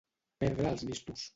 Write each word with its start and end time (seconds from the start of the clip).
Perdre 0.43 0.65
els 0.71 0.85
mistos. 0.91 1.29